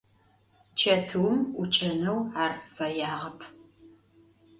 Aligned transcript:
Çetıum 0.77 1.37
'uç'eneu 1.59 2.19
ar 2.43 2.53
feyağep. 2.75 3.39